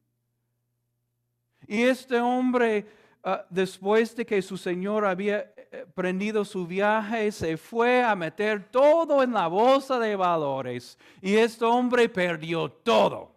Y 1.67 1.83
este 1.83 2.19
hombre 2.19 2.85
ah, 3.23 3.45
después 3.49 4.15
de 4.15 4.25
que 4.25 4.41
su 4.41 4.57
señor 4.57 5.05
había 5.05 5.53
eh, 5.55 5.85
prendido 5.93 6.43
su 6.43 6.67
viaje, 6.67 7.31
se 7.31 7.55
fue 7.55 8.03
a 8.03 8.13
meter 8.15 8.69
todo 8.69 9.23
en 9.23 9.33
la 9.33 9.47
bolsa 9.47 9.99
de 9.99 10.15
valores 10.17 10.97
y 11.21 11.35
este 11.35 11.63
hombre 11.63 12.09
perdió 12.09 12.69
todo. 12.69 13.35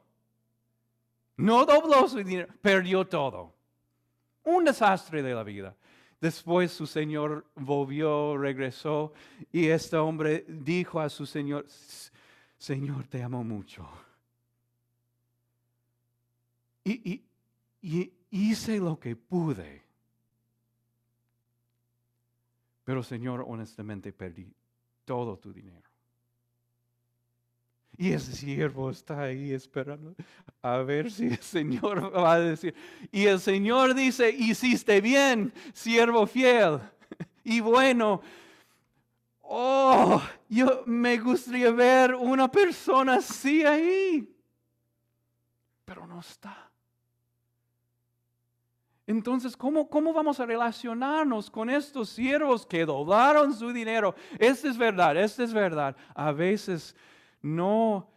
No 1.37 1.65
dobló 1.65 2.09
su 2.09 2.19
dinero, 2.19 2.53
perdió 2.61 3.07
todo. 3.07 3.55
Un 4.45 4.65
desastre 4.65 5.23
de 5.23 5.35
la 5.35 5.43
vida. 5.43 5.77
Después 6.21 6.71
su 6.71 6.87
señor 6.87 7.47
volvió, 7.57 8.37
regresó 8.37 9.13
y 9.51 9.67
este 9.69 9.97
hombre 9.97 10.45
dijo 10.47 11.01
a 11.01 11.09
su 11.09 11.27
señor, 11.27 11.67
Señor, 12.59 13.09
te 13.09 13.21
amo 13.21 13.43
mucho. 13.43 13.89
Y, 16.85 17.25
hice 18.31 18.79
lo 18.79 18.99
que 19.01 19.17
pude. 19.17 19.83
Pero 22.85 23.03
Señor, 23.03 23.45
honestamente 23.47 24.13
perdí 24.13 24.55
todo 25.05 25.39
tu 25.39 25.53
dinero. 25.53 25.92
Y 27.97 28.13
ese 28.13 28.33
siervo 28.33 28.91
está 28.91 29.21
ahí 29.23 29.53
esperando 29.53 30.15
a 30.63 30.79
ver 30.79 31.11
si 31.11 31.27
el 31.27 31.39
Señor 31.39 32.15
va 32.17 32.35
a 32.35 32.41
decir. 32.41 32.75
Y 33.11 33.27
el 33.27 33.39
Señor 33.39 33.95
dice, 33.95 34.31
hiciste 34.31 35.01
bien, 35.01 35.53
siervo 35.73 36.27
fiel 36.27 36.81
y 37.45 37.61
bueno. 37.61 38.21
Oh, 39.55 40.23
yo 40.49 40.83
me 40.87 41.19
gustaría 41.19 41.71
ver 41.71 42.15
una 42.15 42.51
persona 42.51 43.17
así 43.17 43.63
ahí, 43.65 44.35
pero 45.85 46.07
no 46.07 46.21
está. 46.21 46.71
Entonces, 49.07 49.55
¿cómo, 49.55 49.89
¿cómo 49.91 50.15
vamos 50.15 50.41
a 50.41 50.47
relacionarnos 50.47 51.51
con 51.51 51.69
estos 51.69 52.09
siervos 52.09 52.65
que 52.65 52.87
doblaron 52.87 53.53
su 53.53 53.73
dinero? 53.73 54.15
Esta 54.39 54.69
es 54.69 54.79
verdad, 54.79 55.17
esta 55.19 55.43
es 55.43 55.53
verdad. 55.53 55.95
A 56.15 56.33
veces 56.33 56.97
no, 57.43 58.09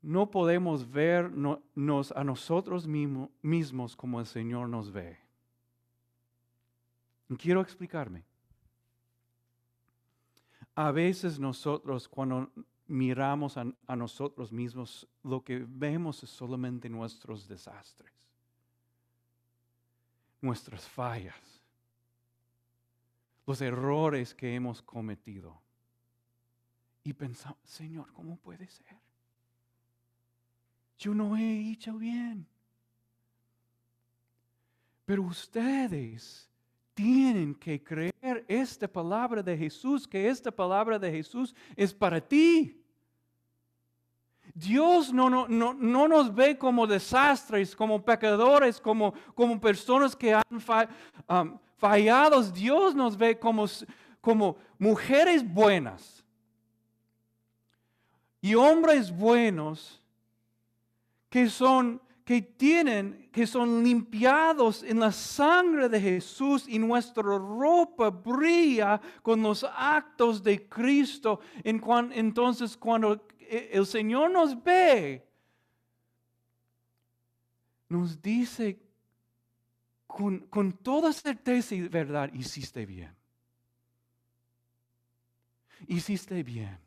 no 0.00 0.30
podemos 0.30 0.90
vernos 0.90 2.12
a 2.12 2.24
nosotros 2.24 2.86
mismos 2.86 3.94
como 3.94 4.18
el 4.18 4.26
Señor 4.26 4.68
nos 4.68 4.90
ve. 4.90 5.18
Quiero 7.38 7.60
explicarme. 7.60 8.24
A 10.74 10.90
veces 10.90 11.38
nosotros 11.38 12.08
cuando 12.08 12.50
miramos 12.86 13.56
a, 13.56 13.66
a, 13.86 13.96
nosotros 13.96 14.50
mismos, 14.50 15.06
lo 15.22 15.44
que 15.44 15.64
vemos 15.68 16.22
es 16.22 16.30
solamente 16.30 16.88
nuestros 16.88 17.46
desastres, 17.46 18.12
nuestras 20.40 20.88
fallas, 20.88 21.62
los 23.46 23.60
errores 23.60 24.34
que 24.34 24.54
hemos 24.54 24.82
cometido 24.82 25.60
y 27.04 27.12
pensamos, 27.12 27.58
Señor, 27.64 28.12
¿cómo 28.12 28.36
puede 28.36 28.68
ser? 28.68 28.96
Yo 30.98 31.14
no 31.14 31.36
he 31.36 31.70
hecho 31.70 31.94
bien. 31.98 32.46
Pero 35.04 35.22
ustedes 35.22 36.48
tienen 36.94 37.54
que 37.54 37.82
creer 37.82 38.44
esta 38.46 38.86
palabra 38.86 39.42
de 39.42 39.56
Jesús, 39.56 40.06
que 40.06 40.28
esta 40.28 40.50
palabra 40.50 40.98
de 40.98 41.10
Jesús 41.10 41.54
es 41.74 41.92
para 41.92 42.20
ti. 42.20 42.78
Dios 44.54 45.12
no, 45.12 45.28
no, 45.28 45.48
no, 45.48 45.74
no 45.74 46.06
nos 46.06 46.32
ve 46.32 46.56
como 46.56 46.86
desastres, 46.86 47.74
como 47.74 48.04
pecadores, 48.04 48.80
como, 48.80 49.12
como 49.34 49.60
personas 49.60 50.14
que 50.14 50.34
han 50.34 50.42
um, 50.50 51.58
fallado. 51.78 52.42
Dios 52.44 52.94
nos 52.94 53.16
ve 53.16 53.36
como, 53.38 53.66
como 54.20 54.56
mujeres 54.78 55.42
buenas 55.42 56.21
y 58.42 58.54
hombres 58.56 59.10
buenos 59.10 60.02
que 61.30 61.48
son 61.48 62.02
que 62.24 62.42
tienen 62.42 63.30
que 63.32 63.46
son 63.46 63.82
limpiados 63.82 64.82
en 64.82 65.00
la 65.00 65.10
sangre 65.10 65.88
de 65.88 66.00
Jesús 66.00 66.66
y 66.68 66.78
nuestra 66.78 67.22
ropa 67.22 68.10
brilla 68.10 69.00
con 69.22 69.42
los 69.42 69.64
actos 69.64 70.42
de 70.42 70.68
Cristo. 70.68 71.40
En 71.64 71.82
entonces 72.12 72.76
cuando 72.76 73.26
el 73.48 73.86
Señor 73.86 74.30
nos 74.30 74.62
ve, 74.62 75.26
nos 77.88 78.20
dice 78.20 78.78
con, 80.06 80.40
con 80.40 80.72
toda 80.72 81.12
certeza 81.12 81.74
y 81.74 81.88
verdad, 81.88 82.30
hiciste 82.34 82.84
bien. 82.84 83.14
Hiciste 85.86 86.42
bien. 86.42 86.78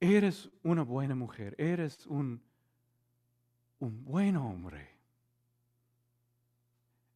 Eres 0.00 0.50
una 0.62 0.82
buena 0.82 1.14
mujer, 1.14 1.54
eres 1.58 2.06
un, 2.06 2.42
un 3.78 4.04
buen 4.04 4.36
hombre. 4.36 4.88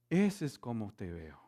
Ese 0.08 0.46
es 0.46 0.58
como 0.58 0.92
te 0.92 1.10
veo. 1.10 1.38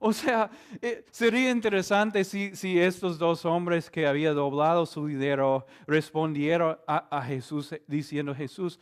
O 0.00 0.12
sea, 0.12 0.50
eh, 0.80 1.04
sería 1.10 1.50
interesante 1.50 2.22
si, 2.24 2.54
si, 2.54 2.78
estos 2.78 3.18
dos 3.18 3.44
hombres 3.44 3.90
que 3.90 4.06
habían 4.06 4.34
doblado 4.34 4.86
su 4.86 5.06
dinero 5.06 5.66
respondieron 5.86 6.78
a, 6.86 7.22
Jesús 7.22 7.74
diciendo, 7.86 8.34
Jesús, 8.34 8.78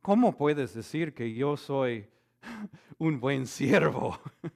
¿cómo 0.00 0.36
puedes 0.36 0.72
decir 0.74 1.12
que 1.12 1.34
yo 1.34 1.56
soy 1.56 2.06
un 2.98 3.18
buen 3.20 3.46
siervo? 3.46 4.18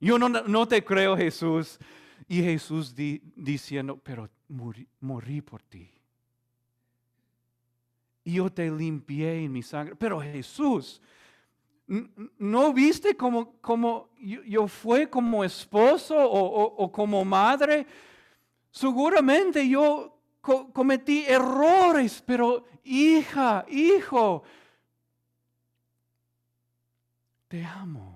Yo 0.00 0.18
no, 0.18 0.28
no 0.28 0.68
te 0.68 0.84
creo, 0.84 1.16
Jesús. 1.16 1.78
Y 2.26 2.42
Jesús 2.42 2.94
diciendo, 2.94 4.00
pero 4.02 4.28
morí, 4.48 5.40
por 5.42 5.62
ti. 5.62 5.90
Y 8.24 8.34
yo 8.34 8.50
te 8.50 8.70
limpié 8.70 9.44
en 9.44 9.52
mi 9.52 9.62
sangre. 9.62 9.94
Pero 9.96 10.20
Jesús, 10.20 11.02
¿no 12.38 12.72
viste 12.72 13.14
como, 13.16 14.08
yo, 14.18 14.66
fue 14.66 15.10
como 15.10 15.44
esposo 15.44 16.16
o, 16.18 16.90
como 16.90 17.24
madre? 17.24 17.86
Seguramente 18.70 19.68
yo 19.68 20.18
cometí 20.40 21.24
errores, 21.26 22.22
pero 22.24 22.64
hija, 22.84 23.66
hijo, 23.68 24.42
te 27.48 27.64
amo 27.64 28.13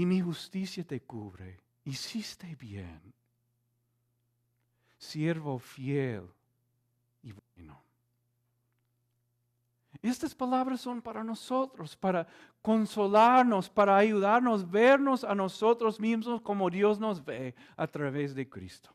y 0.00 0.06
mi 0.06 0.18
justicia 0.22 0.82
te 0.82 1.02
cubre. 1.02 1.60
Hiciste 1.84 2.56
bien. 2.58 3.02
Siervo 4.96 5.58
fiel 5.58 6.26
y 7.22 7.32
bueno. 7.32 7.78
Estas 10.00 10.34
palabras 10.34 10.80
son 10.80 11.02
para 11.02 11.22
nosotros, 11.22 11.94
para 11.94 12.26
consolarnos, 12.62 13.68
para 13.68 13.98
ayudarnos, 13.98 14.70
vernos 14.70 15.22
a 15.22 15.34
nosotros 15.34 16.00
mismos 16.00 16.40
como 16.40 16.70
Dios 16.70 16.98
nos 16.98 17.22
ve 17.22 17.54
a 17.76 17.86
través 17.86 18.34
de 18.34 18.48
Cristo. 18.48 18.88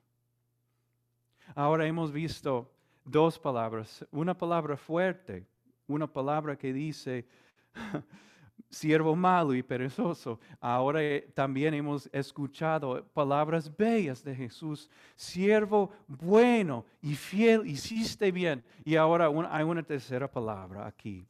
Ahora 1.54 1.86
hemos 1.86 2.12
visto 2.12 2.68
dos 3.04 3.38
palabras, 3.38 4.04
una 4.10 4.36
palabra 4.36 4.76
fuerte, 4.76 5.46
una 5.86 6.08
palabra 6.08 6.58
que 6.58 6.74
dice, 6.74 7.28
siervo 8.70 9.16
malo 9.16 9.54
y 9.54 9.64
perezoso. 9.64 10.40
Ahora 10.60 11.02
eh, 11.02 11.30
también 11.34 11.74
hemos 11.74 12.10
escuchado 12.12 13.06
palabras 13.14 13.76
bellas 13.76 14.24
de 14.24 14.36
Jesús, 14.36 14.90
siervo 15.16 15.92
bueno 16.08 16.86
y 17.02 17.16
fiel, 17.16 17.66
hiciste 17.68 18.32
bien. 18.32 18.64
Y 18.84 18.96
ahora 18.96 19.32
hay 19.50 19.64
una 19.64 19.84
tercera 19.84 20.30
palabra 20.30 20.86
aquí. 20.86 21.26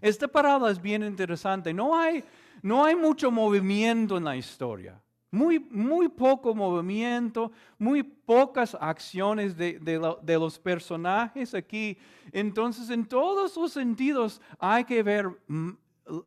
Esta 0.00 0.28
palabra 0.28 0.70
es 0.70 0.80
bien 0.80 1.02
interesante. 1.02 1.72
No 1.72 1.98
hay, 1.98 2.24
no 2.62 2.84
hay 2.84 2.94
mucho 2.94 3.30
movimiento 3.30 4.16
en 4.16 4.24
la 4.24 4.36
historia. 4.36 5.00
Muy, 5.30 5.58
muy 5.58 6.08
poco 6.08 6.54
movimiento, 6.54 7.50
muy 7.76 8.04
pocas 8.04 8.76
acciones 8.80 9.56
de, 9.56 9.80
de, 9.80 10.38
los 10.38 10.60
personajes 10.60 11.54
aquí. 11.54 11.98
Entonces, 12.30 12.88
en 12.90 13.04
todos 13.04 13.56
los 13.56 13.72
sentidos 13.72 14.40
hay 14.60 14.84
que 14.84 15.02
ver 15.02 15.28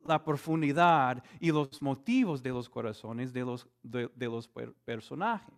la 0.06 0.24
profundidad 0.24 1.24
y 1.40 1.52
los 1.52 1.82
motivos 1.82 2.42
de 2.42 2.50
los 2.50 2.70
corazones 2.70 3.32
de 3.32 3.42
los, 3.42 3.68
de, 3.84 4.10
los 4.20 4.50
personajes. 4.86 5.54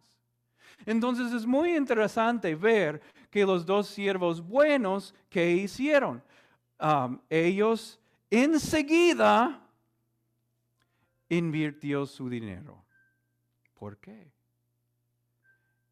Entonces 0.86 1.32
es 1.34 1.45
muy 1.45 1.75
interesante 1.75 2.55
ver 2.55 3.01
que 3.29 3.45
los 3.45 3.65
dos 3.65 3.88
siervos 3.88 4.41
buenos 4.41 5.13
que 5.29 5.51
hicieron, 5.51 6.21
ellos 7.29 7.99
enseguida 8.29 9.62
invirtió 11.29 12.05
su 12.05 12.29
dinero. 12.29 12.84
¿Por 13.73 13.97
qué? 13.97 14.32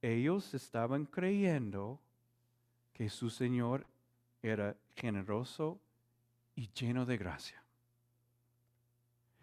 Ellos 0.02 0.54
estaban 0.54 1.06
creyendo 1.06 2.00
que 2.94 3.10
su 3.10 3.30
Señor 3.30 3.86
era 4.42 4.76
generoso 4.96 5.80
y 6.56 6.70
lleno 6.70 7.06
de 7.06 7.18
gracia. 7.18 7.62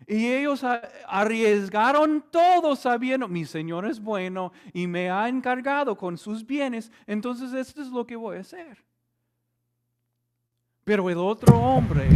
Y 0.07 0.27
ellos 0.27 0.65
arriesgaron 1.07 2.25
todo 2.31 2.77
sabiendo, 2.77 3.29
mi 3.29 3.45
Señor 3.45 3.87
es 3.87 4.01
bueno 4.01 4.53
y 4.73 4.87
me 4.87 5.11
ha 5.11 5.29
encargado 5.29 5.97
con 5.97 6.19
sus 6.19 6.47
bienes, 6.47 6.93
entonces 7.07 7.53
esto 7.53 7.83
es 7.83 7.89
lo 7.89 8.07
que 8.07 8.17
voy 8.17 8.37
a 8.37 8.41
hacer. 8.41 8.85
Pero 10.85 11.09
el 11.09 11.17
otro 11.19 11.59
hombre, 11.59 12.09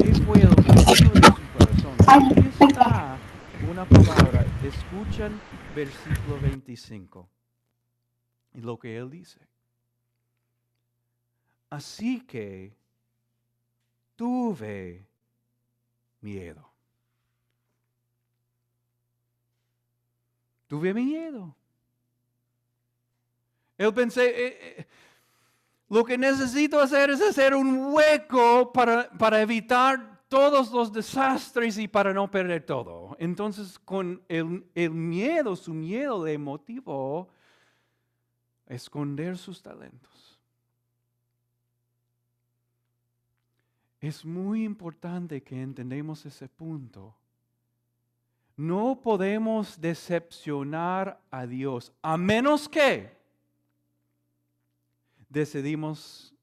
¿qué 0.00 0.14
fue 0.22 0.40
el 0.40 0.54
de 0.54 0.94
su 0.94 1.10
corazón? 1.52 1.96
Aquí 2.06 2.48
está 2.60 3.16
una 3.68 3.84
palabra, 3.84 4.46
escuchan 4.62 5.40
versículo 5.74 6.40
25 6.40 7.28
y 8.54 8.60
lo 8.60 8.78
que 8.78 8.96
él 8.96 9.10
dice. 9.10 9.40
Así 11.70 12.20
que 12.20 12.76
tuve 14.16 15.06
miedo. 16.20 16.67
Tuve 20.68 20.94
miedo. 20.94 21.56
Él 23.78 23.92
pensé, 23.94 24.28
eh, 24.28 24.58
eh, 24.60 24.86
lo 25.88 26.04
que 26.04 26.18
necesito 26.18 26.80
hacer 26.80 27.10
es 27.10 27.22
hacer 27.22 27.54
un 27.54 27.92
hueco 27.92 28.72
para, 28.72 29.10
para 29.10 29.40
evitar 29.40 30.22
todos 30.28 30.70
los 30.70 30.92
desastres 30.92 31.78
y 31.78 31.88
para 31.88 32.12
no 32.12 32.30
perder 32.30 32.66
todo. 32.66 33.16
Entonces, 33.18 33.78
con 33.78 34.22
el, 34.28 34.66
el 34.74 34.90
miedo, 34.90 35.56
su 35.56 35.72
miedo 35.72 36.24
le 36.24 36.36
motivó 36.36 37.30
a 38.68 38.74
esconder 38.74 39.38
sus 39.38 39.62
talentos. 39.62 40.38
Es 44.00 44.24
muy 44.24 44.64
importante 44.64 45.42
que 45.42 45.60
entendamos 45.60 46.26
ese 46.26 46.48
punto 46.48 47.14
no 48.58 49.00
podemos 49.00 49.80
decepcionar 49.80 51.20
a 51.30 51.46
Dios, 51.46 51.92
a 52.02 52.16
menos 52.16 52.68
que 52.68 53.16
decidimos 55.28 56.34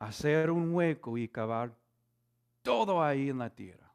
hacer 0.00 0.50
un 0.50 0.74
hueco 0.74 1.16
y 1.16 1.28
cavar 1.28 1.72
todo 2.60 3.00
ahí 3.00 3.30
en 3.30 3.38
la 3.38 3.48
tierra. 3.48 3.88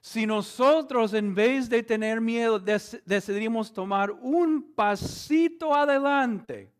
Si 0.00 0.24
nosotros 0.24 1.12
en 1.12 1.34
vez 1.34 1.68
de 1.68 1.82
tener 1.82 2.18
miedo 2.18 2.58
decidimos 2.58 3.70
tomar 3.70 4.10
un 4.10 4.72
pasito 4.72 5.74
adelante, 5.74 6.72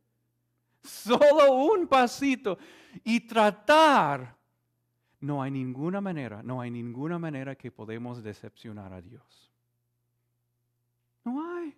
solo 0.82 1.52
un 1.52 1.86
pasito, 1.86 2.56
y 3.04 3.20
tratar 3.20 4.39
no 5.20 5.42
hay 5.42 5.50
ninguna 5.50 6.00
manera, 6.00 6.42
no 6.42 6.60
hay 6.60 6.70
ninguna 6.70 7.18
manera 7.18 7.54
que 7.54 7.70
podemos 7.70 8.22
decepcionar 8.22 8.92
a 8.92 9.02
Dios. 9.02 9.52
No 11.24 11.54
hay. 11.54 11.76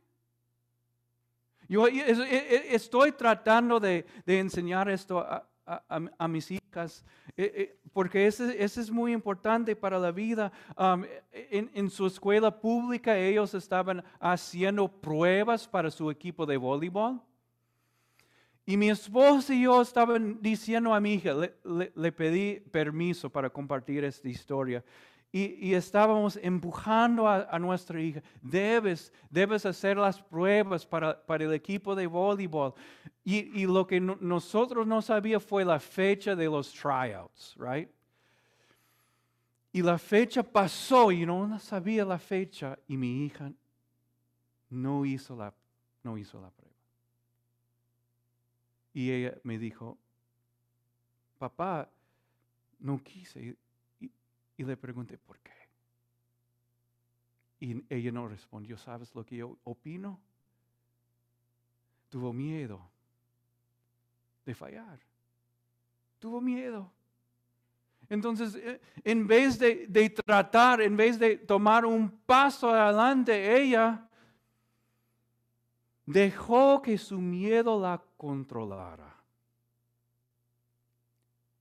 Yo 1.69 1.89
e, 1.89 1.99
e, 1.99 2.75
estoy 2.75 3.13
tratando 3.13 3.81
de, 3.81 4.07
enseñar 4.27 4.89
esto 4.89 5.19
a, 5.67 6.29
mis 6.29 6.51
hijas, 6.51 7.05
e, 7.37 7.77
porque 7.93 8.27
ese, 8.27 8.63
es 8.63 8.91
muy 8.91 9.13
importante 9.13 9.75
para 9.75 9.99
la 9.99 10.13
vida. 10.13 10.53
Um, 10.77 11.05
en, 11.33 11.71
en, 11.75 11.91
su 11.91 12.07
escuela 12.07 12.61
pública 12.61 13.17
ellos 13.17 13.55
estaban 13.55 14.05
haciendo 14.21 14.87
pruebas 14.89 15.67
para 15.67 15.91
su 15.91 16.11
equipo 16.11 16.47
de 16.47 16.57
voleibol. 16.57 17.21
Y 18.65 18.77
mi 18.77 18.91
esposa 18.91 19.55
y 19.55 19.63
yo 19.63 19.83
estaban 19.83 20.41
diciendo 20.41 20.95
a 20.95 21.01
mi 21.01 21.15
hija, 21.15 21.35
le, 21.65 22.13
pedí 22.13 22.61
permiso 22.61 23.29
para 23.29 23.51
compartir 23.51 24.05
esta 24.05 24.29
historia. 24.29 24.85
Y, 25.35 25.73
estábamos 25.73 26.39
empujando 26.43 27.27
a, 27.27 27.59
nuestra 27.59 27.99
hija, 28.01 28.23
debes, 28.43 29.11
debes 29.31 29.65
hacer 29.65 29.97
las 29.97 30.21
pruebas 30.23 30.87
para, 30.87 31.23
el 31.41 31.55
equipo 31.55 31.95
de 31.95 32.07
voleibol. 32.07 32.75
Y, 33.25 33.65
lo 33.67 33.87
que 33.87 33.99
nosotros 34.01 34.87
no 34.87 35.03
sabíamos 35.03 35.45
fue 35.45 35.65
la 35.65 35.81
fecha 35.81 36.37
de 36.37 36.45
los 36.45 36.73
tryouts, 36.73 37.57
right? 37.59 37.89
Y 39.73 39.83
la 39.83 39.97
fecha 39.99 40.43
pasó 40.43 41.11
y 41.11 41.25
no 41.25 41.59
sabía 41.59 42.05
la 42.05 42.19
fecha 42.19 42.79
y 42.87 42.97
mi 42.97 43.25
hija 43.25 43.51
no 44.69 45.07
hizo 45.07 45.35
la, 45.35 45.53
no 46.03 46.19
hizo 46.19 46.41
la 46.41 46.51
prueba. 46.51 46.72
Y 48.95 49.11
ella 49.11 49.35
me 49.43 49.59
dijo, 49.59 49.99
papá, 51.39 51.89
no 52.79 53.03
quise. 53.03 53.57
Y, 54.01 54.65
le 54.65 54.77
pregunté, 54.77 55.19
¿por 55.19 55.39
qué? 55.41 55.51
Y 57.59 57.83
ella 57.89 58.13
no 58.13 58.29
respondió, 58.29 58.77
¿sabes 58.77 59.13
lo 59.15 59.25
que 59.25 59.37
yo 59.37 59.59
opino? 59.65 60.21
Tuvo 62.11 62.33
miedo 62.33 62.81
de 64.45 64.55
fallar. 64.55 65.01
Tuvo 66.19 66.41
miedo. 66.41 66.93
Entonces, 68.09 68.55
eh, 68.57 68.81
en 69.05 69.27
vez 69.27 69.59
de, 69.59 70.11
tratar, 70.11 70.83
en 70.83 70.97
vez 70.97 71.19
de 71.19 71.39
tomar 71.39 71.87
un 71.87 72.11
paso 72.11 72.71
adelante, 72.71 73.61
ella 73.61 74.09
dejó 76.07 76.83
que 76.83 76.99
su 76.99 77.21
miedo 77.21 77.81
la 77.81 78.03
controlara. 78.17 79.17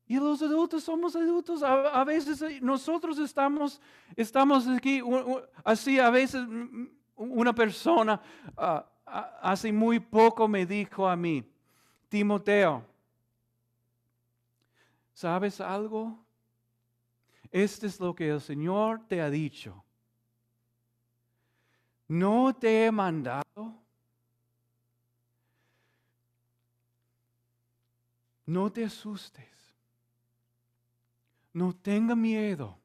Y 0.08 0.16
los 0.18 0.42
adultos 0.42 0.84
somos 0.84 1.16
adultos. 1.16 1.64
A, 1.64 2.04
veces 2.04 2.42
eh, 2.42 2.60
nosotros 2.62 3.18
estamos, 3.18 3.80
estamos 4.16 4.68
aquí, 4.68 5.02
así 5.64 6.00
a 6.00 6.10
veces 6.10 6.46
una 7.16 7.54
persona 7.56 8.22
ah, 8.58 8.86
hace 9.06 9.72
muy 9.72 10.00
poco 10.00 10.48
me 10.48 10.66
dijo 10.66 11.08
a 11.08 11.16
mí, 11.16 11.50
Timoteo, 12.10 12.84
¿sabes 15.14 15.62
algo? 15.62 16.18
Este 17.50 17.88
es 17.88 18.00
lo 18.00 18.14
que 18.14 18.30
el 18.30 18.42
Señor 18.42 19.02
te 19.08 19.22
ha 19.22 19.30
dicho. 19.30 19.84
No 22.08 22.54
te 22.54 22.86
he 22.86 22.92
mandado 22.92 23.82
No 28.52 28.70
te 28.70 28.84
asustes. 28.84 29.48
No 31.54 31.74
tenga 31.74 32.16
miedo. 32.16 32.78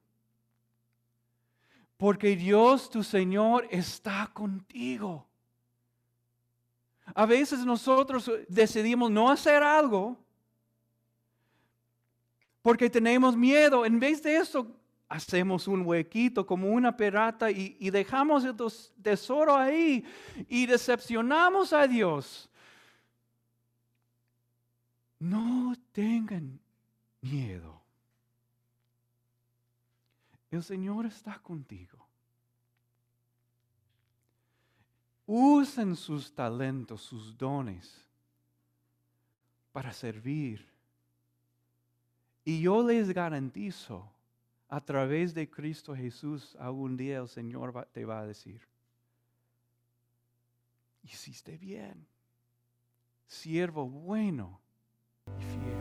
Porque 1.97 2.37
Dios 2.37 2.89
tu 2.89 3.03
Señor 3.03 3.67
está 3.69 4.31
contigo. 4.33 5.27
A 7.13 7.27
veces 7.27 7.65
nosotros 7.65 8.31
decidimos 8.49 9.11
no 9.11 9.29
hacer 9.29 9.61
algo 9.61 10.17
porque 12.63 12.89
tenemos 12.89 13.37
miedo. 13.37 13.85
En 13.85 13.99
vez 13.99 14.23
de 14.23 14.37
eso, 14.37 14.69
hacemos 15.09 15.67
un 15.67 15.85
huequito 15.85 16.47
como 16.47 16.69
una 16.69 16.97
perata 16.97 17.51
y, 17.51 17.77
y 17.81 17.91
dejamos 17.91 18.45
el 18.45 18.55
tesoro 19.03 19.57
ahí 19.57 20.05
y 20.49 20.67
decepcionamos 20.67 21.73
a 21.73 21.89
Dios. 21.89 22.49
No 25.19 25.75
tengan 25.93 26.61
miedo. 27.21 27.81
El 30.51 30.63
Señor 30.63 31.07
está 31.07 31.39
contigo. 31.39 32.07
Usen 35.27 35.97
sus 35.97 36.33
talentos, 36.33 37.03
sus 37.03 37.37
dones 37.37 38.07
para 39.73 39.93
servir. 39.93 40.67
Y 42.45 42.61
yo 42.61 42.87
les 42.87 43.13
garantizo, 43.13 44.09
a 44.69 44.81
través 44.81 45.35
de 45.35 45.49
Cristo 45.49 45.95
Jesús, 45.95 46.57
algún 46.61 46.97
día 46.97 47.19
el 47.19 47.29
Señor 47.29 47.89
te 47.93 48.05
va 48.05 48.21
a 48.21 48.27
decir, 48.27 48.61
hiciste 51.03 51.57
bien, 51.57 52.07
siervo 53.27 53.89
bueno 53.89 54.61
y 55.27 55.43
fiel. 55.43 55.76